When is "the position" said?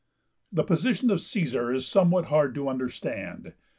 0.51-1.11